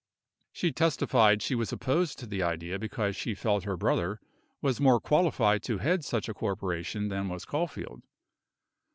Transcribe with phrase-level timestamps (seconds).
[0.51, 4.19] She testified she was opposed to the idea because she felt her brother
[4.59, 8.01] was more qualified to head such a corporation than was Caulfield.